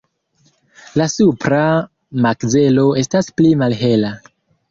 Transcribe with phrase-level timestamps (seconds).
[1.01, 1.59] La supra
[2.25, 4.13] makzelo estas pli malhela.